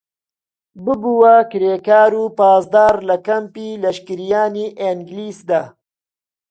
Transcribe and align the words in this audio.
ببووە 0.83 1.35
کرێکار 1.51 2.11
و 2.21 2.23
پاسدار 2.37 2.95
لە 3.09 3.17
کەمپی 3.27 3.79
لەشکریانی 3.83 4.67
ئێنگلیسدا 4.79 5.63